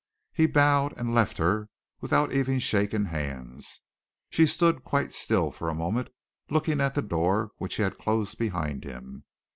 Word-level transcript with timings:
He 0.33 0.47
bowed 0.47 0.97
and 0.97 1.13
left 1.13 1.37
her 1.37 1.69
without 1.99 2.33
even 2.33 2.57
shaking 2.57 3.05
hands. 3.05 3.81
She 4.31 4.47
stood 4.47 4.83
quite 4.83 5.13
still 5.13 5.51
for 5.51 5.69
a 5.69 5.75
moment, 5.75 6.07
looking 6.49 6.81
at 6.81 6.95
the 6.95 7.03
door 7.03 7.51
which 7.59 7.75
he 7.75 7.83
had 7.83 7.99
closed 7.99 8.39
behind 8.39 8.83
him. 8.83 9.25